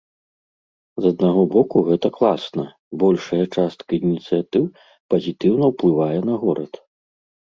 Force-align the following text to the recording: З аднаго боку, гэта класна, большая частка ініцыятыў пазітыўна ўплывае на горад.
З 1.03 1.09
аднаго 1.13 1.41
боку, 1.55 1.77
гэта 1.89 2.07
класна, 2.17 2.65
большая 3.03 3.41
частка 3.57 3.97
ініцыятыў 4.07 4.63
пазітыўна 5.15 5.65
ўплывае 5.73 6.17
на 6.31 6.35
горад. 6.45 6.73